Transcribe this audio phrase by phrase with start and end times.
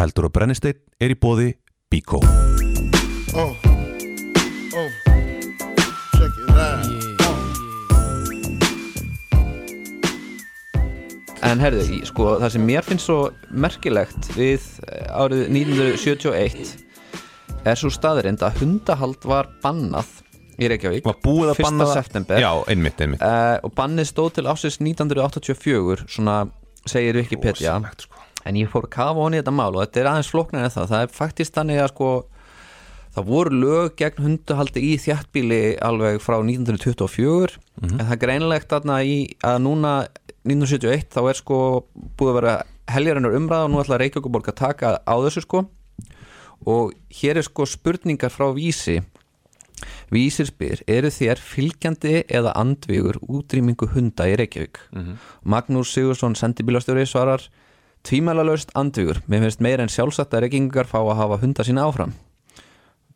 [0.00, 1.52] Eldur og brennisteinn er í bóði
[1.92, 2.20] Bíkó
[3.30, 3.52] Oh,
[4.74, 4.88] oh,
[6.16, 6.86] check it out.
[11.46, 13.18] En herðu, í- sko, það sem mér finnst svo
[13.54, 16.74] merkilegt við eh, árið 1971
[17.70, 20.10] er svo staðurind að hundahald var bannað
[20.60, 21.64] í Reykjavík Var búið að 1.
[21.68, 21.94] banna það?
[22.02, 26.36] september Já, einmitt, einmitt uh, og bannið stóð til ásins 1984 svona
[26.88, 28.20] segir Wikipedia sko.
[28.44, 30.92] En ég fór að kafa honi þetta mál og þetta er aðeins flóknar en það.
[30.92, 32.10] Það er faktist þannig að sko
[33.14, 38.90] það voru lög gegn hundahaldi í þjættbíli alveg frá 1924 en það er greinlegt að
[39.64, 39.94] núna
[40.46, 41.58] 1971 þá er sko
[42.16, 42.54] búið að vera
[42.90, 45.64] heljarinnar umræða og nú ætla Reykjavíkuborg að taka á þessu sko.
[46.68, 49.00] Og hér er sko spurningar frá vísi.
[50.10, 54.80] Vísir spyr, eru þér fylgjandi eða andvígur útrýmingu hunda í Reykjavík?
[55.44, 57.46] Magnús Sigursson sendibílastjóri svarar
[58.06, 62.14] tvímælalaust andvígur, mér finnst meira en sjálfsagt að reykingar fá að hafa hunda sína áfram.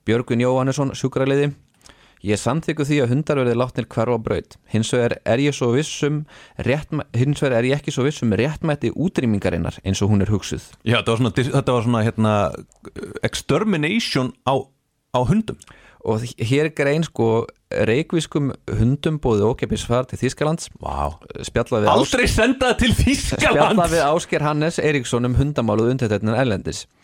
[0.04, 1.54] Björgun Jóhannesson, sjúkraliði
[2.24, 4.54] Ég samþykku því að hundar verði látnir hverfa braut.
[4.72, 6.22] Hins vegar er ég vissum
[6.56, 7.02] réttmæ...
[7.12, 10.70] hins vegar er ég ekki svo vissum réttmætti útrýmingarinnar eins og hún er hugsuð.
[10.88, 12.34] Já, þetta var svona, þetta var svona hérna,
[13.28, 14.56] extermination á,
[15.12, 15.60] á hundum
[16.04, 20.18] Og hér grein sko reykvískum hundum búið ókepis far til
[21.86, 26.84] við Ás- Aldrei senda það til Þískaland við Ásker Hannes Eiríksson um hundamáluð undirtættin erlendis.
[26.84, 27.03] Eh,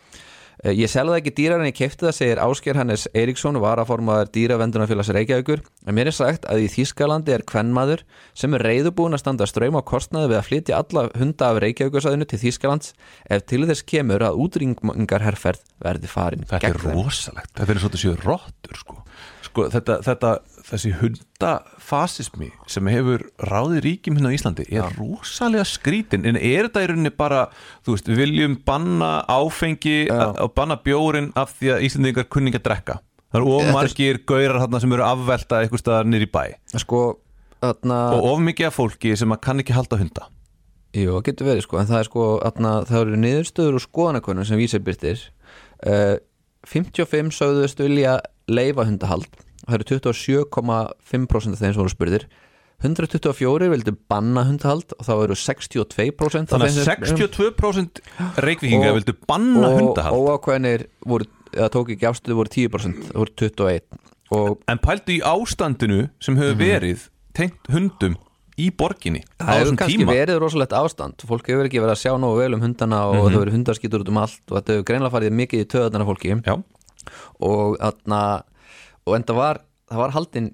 [0.61, 5.63] Ég selði ekki dýrar en ég kefti það segir Ásker Hannes Eiríksson varaformaður dýravendunarfélags Reykjavíkur.
[5.89, 8.03] En mér er sagt að í Þískalandi er kvennmaður
[8.37, 12.29] sem er reyðubúin að standa ströym á kostnaði við að flytja alla hunda af Reykjavíkursæðinu
[12.29, 12.93] til Þískalands
[13.33, 18.19] ef til þess kemur að útrýmingarherferð verði farin Þetta er rosalegt, þetta er svolítið séu
[18.21, 19.01] rottur sko.
[19.51, 20.29] Sko, þetta, þetta,
[20.69, 26.85] þessi hundafasismi sem hefur ráðið ríkjum hérna á Íslandi er rosalega skrítin en er þetta
[26.85, 27.49] í rauninni bara,
[27.83, 30.21] þú veist, við viljum banna áfengi Já.
[30.45, 33.01] og banna bjórin af því að Íslandingar kunninga drekka?
[33.31, 36.31] Það eru of Þetta er- margir gaurar þarna sem eru afvelta eitthvað staðar nýr í
[36.31, 36.43] bæ.
[36.83, 37.03] Sko,
[37.63, 40.31] þarna og of mikið af fólki sem kann ekki halda hunda.
[40.95, 44.47] Jú, það getur verið sko, en það er sko atna, það eru niðurstöður og skoðanakonum
[44.49, 45.21] sem vísir byrtir
[45.87, 46.17] uh,
[46.71, 48.19] 55 sögðust vilja
[48.51, 49.27] leifa hundahald.
[49.67, 52.25] Það eru 27,5% af þeim sem voru spurðir.
[52.81, 58.01] 124 vildu banna hundahald og þá eru 62% af þannig að sem- 62%
[58.41, 60.15] reykvíkinga Og- vildu banna og hundahald.
[61.07, 63.83] voru, eða tók ekki afstöðu voru 10% það voru 21
[64.33, 68.17] og En pældu í ástandinu sem hefur verið tengt hundum
[68.59, 70.15] í borginni það hefur kannski tíma.
[70.19, 71.25] verið rosalegt ástand.
[71.29, 74.13] Fólk hefur ekki verið að sjá nógu vel um hundana og það verið hundarskítur út
[74.13, 76.39] um allt og þetta hefur greinlega farið mikið í töðarnar fólki.
[76.47, 76.57] Já,
[77.41, 78.23] og þarna
[79.07, 80.51] og en það var, það var haldin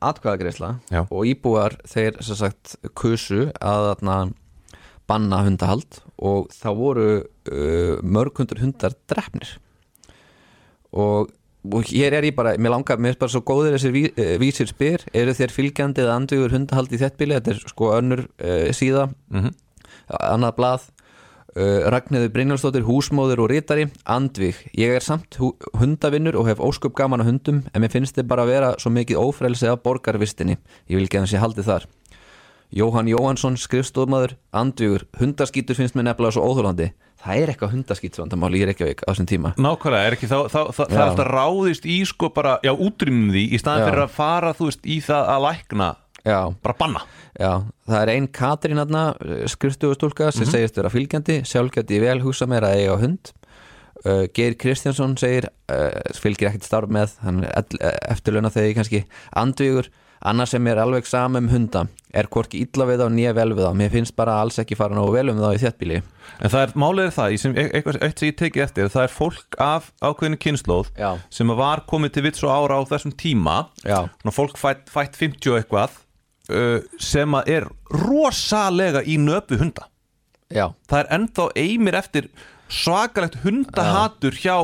[0.00, 0.70] atkvæðagreisla
[1.02, 4.20] og íbúar þeir sem sagt kusu að þarna
[5.10, 9.56] banna hundahald og þá voru uh, mörg hundur hundar drefnir
[10.90, 11.30] og,
[11.64, 14.36] og hér er ég bara, mér langar, mér er bara svo góðir þessir ví, uh,
[14.40, 18.70] vísir spyr, eru þér fylgjandi eða andvígur hundahald í þettbíli, þetta er sko önnur uh,
[18.72, 19.52] síða, Mhm.
[20.10, 20.88] annað blað.
[21.50, 25.34] Uh, Ragnhildur Brynjálfsdóttir, húsmóður og rítari Andvíg, ég er samt
[25.74, 28.92] hundavinnur og hef ósköp gaman á hundum en mér finnst þið bara að vera svo
[28.94, 30.54] mikið ófrelsi af borgarvistinni,
[30.86, 31.86] ég vil ekki að hans ég haldi þar
[32.70, 35.08] Jóhann Jóhansson skrifstofmaður, Andvígur.
[35.18, 39.52] Hundaskítur finnst mér nefnilega svo óþólandi það er eitthvað hundaskítsvandamál í Reykjavík á þessum tíma.
[39.60, 43.32] Nákvæmlega, er ekki þá, þá, þá, það er alltaf ráðist í sko bara, já, útrýmum
[43.34, 45.90] því í staðan fyrir að fara, þú veist, í það að lækna.
[46.20, 47.02] Já, bara banna.
[47.40, 47.52] Já,
[47.88, 49.04] það er ein Katrín aðna
[49.48, 51.40] skrifstofustúlka sem segist vera fylgjandi.
[51.48, 53.32] Sjálf geti ég vel hugsa mér að eiga hund.
[54.00, 57.16] Uh, Geir Kristjánsson segir uh, fylgir ekkert starf með.
[57.24, 57.64] Hann er
[58.12, 59.02] eftirlauna þegar kannski.
[59.36, 59.88] Andvígur
[60.20, 63.66] annars sem er alveg sama um hunda er hvorki illa við þá nýja vel við
[63.68, 66.64] þá mér finnst bara alls ekki fara nógu vel um þá í þéttbíli en það
[66.64, 69.58] er, málið er það, sem, e- eitthvað, eitt sem ég tekið eftir það er fólk
[69.64, 70.92] af ákveðinu kynnslóð
[71.32, 73.56] sem var komið til vits og ára á þessum tíma.
[74.34, 75.98] Fólk fætt, fætt 50 og eitthvað
[76.50, 79.86] uh, sem er rosalega í nöpu hunda.
[80.50, 82.30] Já, það er ennþá eimir eftir
[82.70, 84.56] svakalegt hundahatur hjá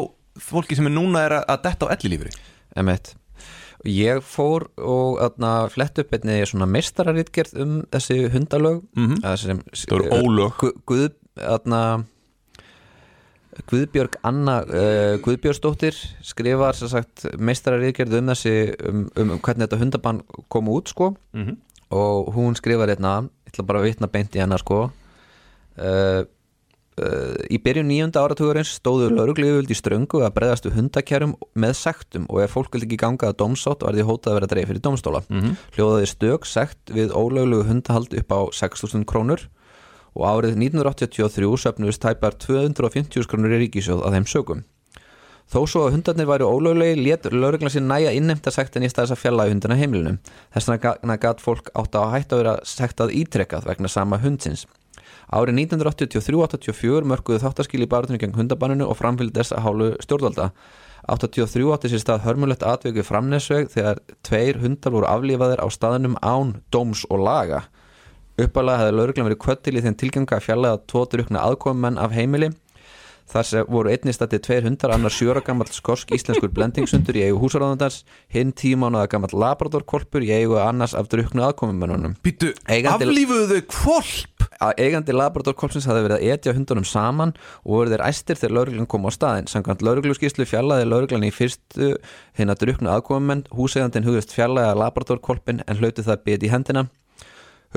[0.43, 2.33] fólki sem er núna er að, detta á ellilífri
[2.77, 3.15] emitt
[3.85, 9.99] Ég fór og atna, flett upp einni svona meistararítgerð um þessi hundalög mm sem, Það
[9.99, 10.53] eru ólög.
[10.63, 12.05] Gu- Guð, atna,
[13.71, 16.77] Guðbjörg Anna uh, Guðbjörgsdóttir skrifar
[17.41, 18.53] meistararítgerð um þessi
[18.85, 20.23] um, um, um hvernig þetta hundabann
[20.53, 21.57] kom út sko Mhm.
[21.91, 23.15] og hún skrifar hérna
[23.47, 24.91] ég ætla bara að vitna beint í hennar sko
[25.77, 26.25] Uh,
[26.97, 32.41] í byrjun nýjunda áratugurins stóðu lauruglífjöld í ströngu að breyðast við hundakærum með sektum og
[32.41, 35.21] ef fólk vildi ekki ganga að dómsátt var því hótað að vera dreif fyrir dómstóla
[35.29, 35.57] Mhm.
[35.77, 39.45] hljóðaði stök sekt við ólöglegu hundahald upp á 6.000 krónur
[40.17, 44.65] og árið 1983 söfnuðist tæpar 250 skrónur í ríkisjóð að þeim sögum.
[45.47, 49.21] Þó svo að hundarnir væri ólöglegi lét lauruglan sér næja innemta sektin í staðis að
[49.21, 50.17] fjalla í hundana heimilunum.
[50.57, 54.65] Þess vegna gæt fólk átt að hætta að vera sektað ítrekkað vegna sama hundsins.
[55.33, 60.51] Árið 1983-84 mörguðu þáttaskil í barutunni gegn hundabanninu og framfylgd þess að hálu stjórnvalda.
[61.07, 66.57] 83 átti sér stað hörmulegt atveiku framnesveg þegar tveir hundar voru aflífaðir á staðinum án,
[66.75, 67.65] dóms og laga.
[68.37, 72.51] Uppalega hefði lauruglan verið kvöttil í þenn tilganga að fjallaða tvo drukna aðkomumenn af heimili
[73.31, 78.03] þar voru einnig stættið tveir hundar annar sjóra gammal skorsk íslenskur blendingsundur í eigu húsaráðandans
[78.33, 84.37] hinn tímánaða gammal labradorkolpur í eigu annars af druknu aðkomumennunum Býtu, aflífuðu þau kvolp
[84.79, 87.35] eigandi labradorkolpsins hafði verið að etja hundunum saman
[87.65, 89.51] og voru þeir æstir þegar lauruglan kom á staðinn.
[89.51, 91.95] Samkvæmt laurugluskíslu fjallaði lauruglan í fyrstu
[92.39, 96.87] hinn að druknu aðkomumenn húsegandin hugðist fjallaði labradorkolpin en hlauti það bit í hendina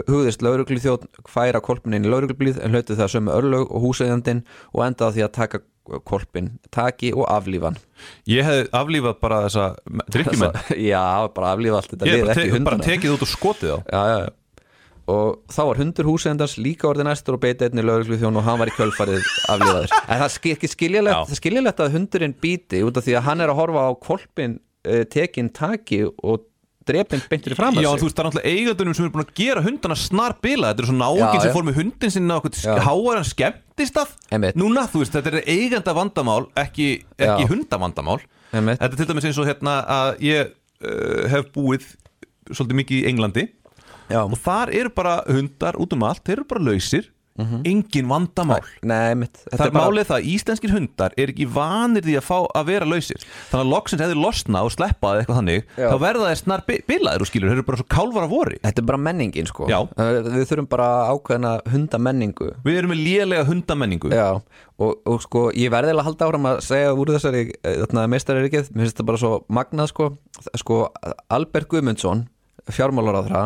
[0.07, 4.46] hugðist lauruglu þjótt færa kolpin inn í lauruglublíð en hlauti það sömu örlög og húsegandin
[4.74, 5.62] og endaði því að taka
[6.06, 7.80] kolpin taki og aflífan
[8.30, 9.69] Ég hefði aflífað bara þessa
[10.13, 10.60] drikkjumenn
[10.92, 11.04] já,
[11.36, 14.01] bara aflífa allt þetta Ég hef bara, te bara tekið út og skotið á já,
[14.12, 14.66] já, já.
[15.10, 18.62] og þá var hundur húsendars líka orðin næstur og beiti einni lauruglu þjón og hann
[18.62, 19.95] var í kjölfarið aflífaður.
[20.06, 23.54] En það er ekki skiljalegt, skiljalegt að hundurinn bíti út af því að hann er
[23.54, 26.45] að horfa á kolpin uh, tekin taki og
[26.90, 29.34] drepinn beintur í fram Já, þú veist, það er náttúrulega eigendunum sem eru búin að
[29.40, 32.40] gera hundana snar bila Þetta er svona náungin sem fór með hundin sinna
[32.90, 34.60] háar en skemmtist Einmitt.
[34.60, 38.20] Núna, þú veist, þetta er eigenda vandamál ekki, ekki hundavandamál.
[38.52, 41.88] Þetta er til dæmis eins og hérna að ég uh, hef búið
[42.50, 43.46] svolítið mikið í Englandi.
[44.10, 44.24] Já.
[44.26, 47.10] og þar eru bara hundar út um allt, þeir eru bara lausir
[47.66, 48.60] engin vandamál.
[48.84, 52.26] Nei, mitt, Það er bara- málið það að íslenskir hundar er ekki vanir því að
[52.30, 53.24] fá að vera lausir.
[53.52, 55.88] Þannig að loksins hefði losna og sleppa eða eitthvað þannig Já.
[55.90, 58.60] þá verða þeir snar bi- bilaðir og skilur þeir eru bara svo kálvar af vori.
[58.64, 59.68] Þetta er bara menningin sko.
[59.70, 59.80] Já.
[59.96, 62.50] Við þurfum bara ákveðna hundamenningu.
[62.66, 64.10] Við erum með lélega hundamenningu.
[64.14, 64.42] Já,
[64.80, 68.70] og, og sko ég verði eiginlega að halda áfram að segja úr þessari þarna meistararíkið,
[68.74, 70.10] mér finnst þetta bara svo magnað sko,
[70.56, 70.78] sko
[71.30, 72.28] Albert Guðmundsson,
[72.75, 73.44] fjármálaráðra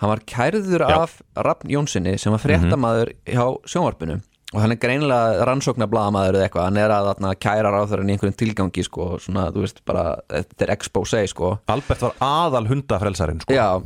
[0.00, 0.94] hann var kærður Já.
[1.04, 4.20] af Rafn Jónssoni sem var fréttamaður hjá sjónvarpinu.
[4.54, 8.14] Og hann er greinilega rannsóknar blaðamaður eða eitthvað, hann er að þarna, kæra ráðurinn í
[8.14, 11.56] einhverjum tilgangi sko, svona, þú veist, bara þetta er expose sko.
[11.74, 13.56] Albert var aðal hundafrelsarinn sko.
[13.56, 13.82] Já,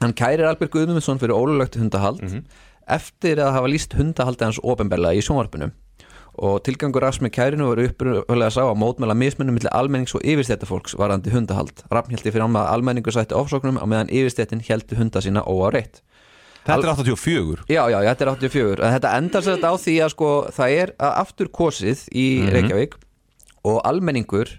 [0.00, 2.24] hann kærir Albert Guðmundsson fyrir ólulögt hundahald
[2.88, 5.70] eftir að hafa líst hundahaldi hans ofinberlega í sjónvarpinu
[6.44, 10.94] og tilgangur Rafs með kærinu var uppröðulega sá að mótmæla mismunum millir almennings og yfirstættafólks
[10.98, 11.82] varandi hundahald.
[11.90, 16.02] Rafn heldur fyrir án að almenningu sætti ofsóknum á meðan yfirstættin heldur hunda sína óáreitt.
[16.68, 19.94] Þetta er 84 Já, já, þetta er 84 en þetta endar sér þetta á því
[20.04, 22.98] að sko það er að aftur kosið í Reykjavík
[23.68, 24.52] og almenningur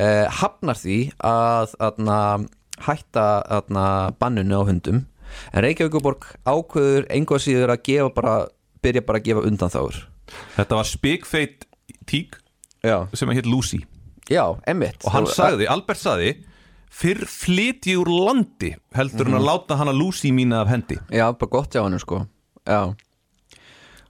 [0.00, 2.18] eh, hafnar því að atna,
[2.88, 3.28] hætta
[3.60, 3.86] atna,
[4.16, 5.04] bannunu á hundum.
[5.52, 8.36] En Reykjavíkuborg ákveður einhvað síður að gefa bara
[8.82, 10.04] byrja bara að gefa undan þáur
[10.56, 11.66] Þetta var spikfeit
[12.08, 12.38] tík
[12.86, 13.80] Já, sem heit Lucy.
[14.30, 16.34] Já, emmitt og hann sagði, Albert sagði
[16.96, 20.98] fyrr flyt ég úr landi heldur hann að láta hana Lucy mína af hendi.
[21.10, 22.24] Já, bara gott hjá hann sko.
[22.66, 22.94] Já,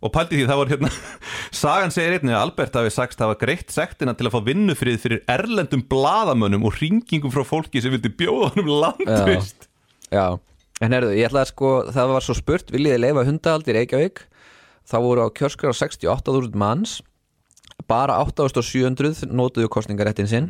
[0.05, 0.91] og pældi því það var hérna
[1.63, 5.23] sagan segir einnig að Albert hafi sagst hafa greitt sektina til að fá vinnufrið fyrir
[5.31, 9.69] erlendum bladamönnum og ringingum frá fólki sem vildi bjóða honum landvist
[10.13, 10.37] Já,
[10.85, 13.77] en herðu, ég ætla að sko það var svo spurt, viljið þið leifa hundahald í
[13.79, 14.23] Reykjavík
[14.87, 17.01] þá voru á kjörskar á 68.000 manns.
[17.91, 20.49] Bara 8.700 notuðu kostningaréttin sinn.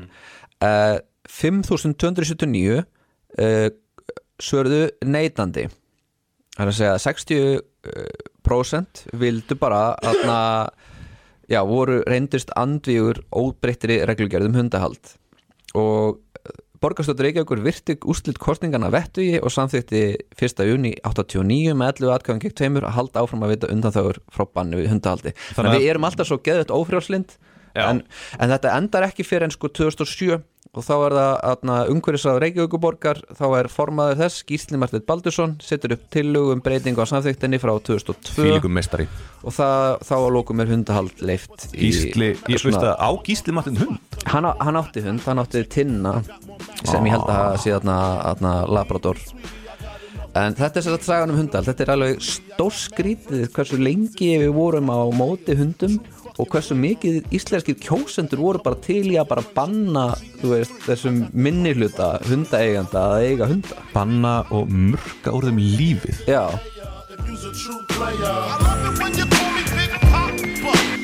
[0.61, 1.01] Mm.
[1.27, 3.69] 5.279 uh,
[4.41, 5.67] svörðu neitandi.
[6.57, 10.39] Það er að segja 60% vildu bara aðna,
[11.51, 15.05] já, voru reyndist andvígur óbreyttri reglugerðum hundahald.
[15.77, 16.23] Og
[16.83, 20.03] Borgarstóttur Reykjavíkur virti úrslit kostningana vettugi og samþýtti
[20.37, 20.65] 1.
[20.69, 24.81] júni 89 með 11 atkvæðan gegn tveimur að halda áfram að vita undanþáður frá bannu
[24.83, 25.33] við hundahaldi.
[25.57, 27.39] Þannig að við erum alltaf svo geðut ófrjálslind
[27.77, 27.89] Já.
[27.93, 28.03] en,
[28.41, 30.37] en þetta endar ekki fyrir en sko 2007
[30.77, 36.03] og þá er það umhverfisrað Reykjavíkuborgar þá er formaður þess Gísli Martið Baldursson setur upp
[36.13, 39.07] tillögu um breytingu á samþýttinni frá 2002 fílíkum mestari
[39.47, 43.55] og það, þá lókum er hundahald leift í- Gísli, ég svona- veist að á Gísli
[43.57, 44.03] Martin hund
[44.33, 46.19] hann, hann átti hund, hann átti tinna
[46.85, 49.23] sem ég held að sé þarna, þarna Labrador.
[50.37, 51.63] En þetta er sér að sagan um hundal.
[51.65, 55.97] Þetta er alveg stórskrítið hversu lengi við vorum á móti hundum
[56.37, 60.05] og hversu mikið íslenskir kjósendur voru bara til í að bara banna
[60.43, 63.81] þú veist, þessum minnihluta hundaeiganda að eiga hunda.
[63.95, 66.27] Banna og murka úr þeim lífið.
[66.29, 66.45] Já,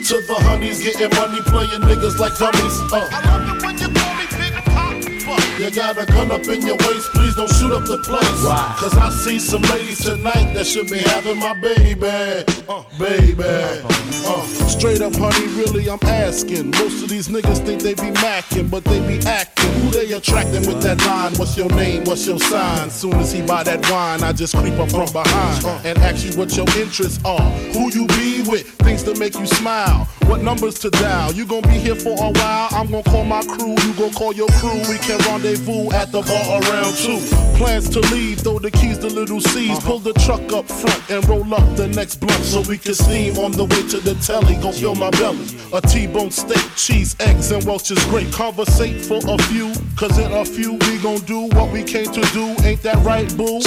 [0.09, 2.93] To the honeys, getting money, playing niggas like dummies.
[2.93, 3.09] Uh.
[3.13, 4.22] I love it when you call me.
[5.59, 8.45] You got a gun up in your waist, please don't shoot up the place.
[8.45, 8.75] Why?
[8.79, 12.45] Cause I see some ladies tonight that should be having my baby.
[12.69, 13.45] Uh, baby.
[14.25, 16.71] Uh, straight up, honey, really, I'm asking.
[16.71, 19.71] Most of these niggas think they be macking, but they be acting.
[19.83, 21.35] Who they attracting with that line?
[21.35, 22.05] What's your name?
[22.05, 22.91] What's your sign?
[22.91, 26.37] Soon as he buy that wine, I just creep up from behind and ask you
[26.37, 27.51] what your interests are.
[27.75, 28.67] Who you be with?
[28.83, 30.09] Things to make you smile.
[30.27, 31.33] What numbers to dial?
[31.33, 32.69] You gonna be here for a while?
[32.73, 33.77] I'm gonna call my crew.
[33.83, 34.79] You gonna call your crew.
[34.89, 37.19] We can rendezvous at the bar around two.
[37.57, 39.79] Plans to leave, throw the keys to little C's.
[39.81, 43.37] Pull the truck up front and roll up the next blunt so we can steam
[43.39, 44.55] on the way to the telly.
[44.57, 45.47] Go fill my belly.
[45.73, 48.33] A T-bone steak, cheese, eggs, and Welch's grape.
[48.33, 52.23] Conversate for a few, cause in a few we gon' do what we came to
[52.33, 52.55] do.
[52.65, 53.61] Ain't that right, boo?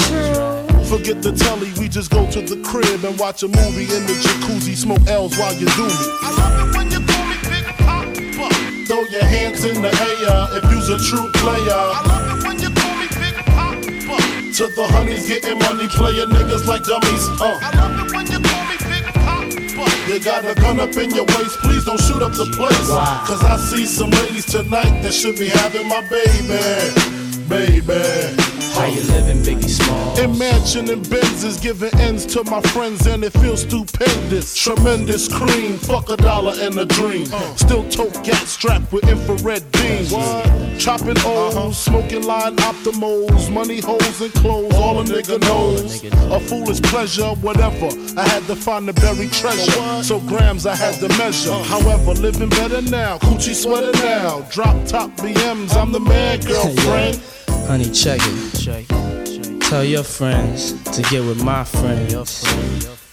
[0.86, 4.14] Forget the telly, we just go to the crib and watch a movie in the
[4.22, 4.76] jacuzzi.
[4.76, 7.05] Smoke L's while you do me.
[8.86, 11.74] Throw your hands in the air if you's a true player.
[11.74, 13.82] I love it when you call me Big Papa.
[13.82, 17.26] To the honeys getting money, playing niggas like dummies.
[17.40, 17.58] Uh.
[17.60, 20.06] I love it when you call me Big Papa.
[20.06, 22.88] You got a gun up in your waist, please don't shoot up the place.
[22.88, 23.24] Why?
[23.26, 26.62] Cause I see some ladies tonight that should be having my baby.
[27.48, 28.55] Baby.
[28.76, 30.18] How you living, Biggie Smalls?
[30.18, 34.54] Imagine and Benzes giving ends to my friends and it feels stupendous.
[34.54, 37.24] Tremendous cream, fuck a dollar and a dream.
[37.56, 40.10] Still tote gas strapped with infrared beams.
[40.78, 46.04] Chopping O's, smoking line optimals, money holes and clothes, all a nigga knows.
[46.30, 47.88] A foolish pleasure, whatever.
[48.20, 51.54] I had to find the buried treasure, so grams I had to measure.
[51.64, 54.42] However, living better now, coochie sweater now.
[54.50, 57.22] Drop top BMs, I'm the man, girlfriend.
[57.66, 59.60] Honey, check it.
[59.62, 62.44] Tell your friends to get with my friends.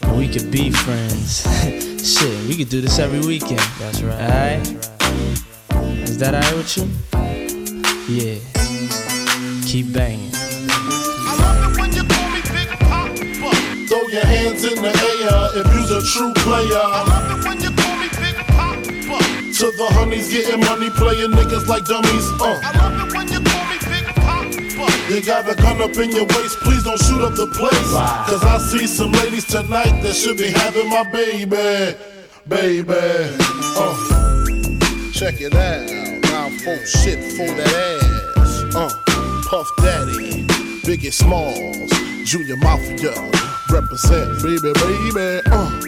[0.03, 1.41] And we could be friends.
[2.03, 3.59] Shit, we could do this every weekend.
[3.79, 4.21] That's right.
[4.21, 4.67] Alright?
[6.07, 6.85] Is that alright with you?
[8.07, 8.39] Yeah.
[9.65, 10.29] Keep banging.
[10.35, 13.15] I love it when you call me Big Papa.
[13.87, 16.77] Throw your hands in the air if you's a true player.
[16.77, 18.83] I love it when you call me Big Papa.
[19.57, 22.29] To the honeys getting money, playing niggas like dummies.
[22.39, 23.02] Uh.
[25.09, 27.91] You got a gun up in your waist, please don't shoot up the place.
[28.29, 31.97] Cause I see some ladies tonight that should be having my baby.
[32.47, 32.93] Baby.
[33.75, 34.23] Uh.
[35.13, 35.89] Check it out.
[36.23, 38.75] Now folk shit for that ass.
[38.75, 38.89] Uh,
[39.49, 40.47] Puff Daddy,
[40.83, 41.91] Biggie Smalls,
[42.25, 43.13] Junior Mafia,
[43.69, 45.41] represent baby, baby.
[45.51, 45.82] Uh.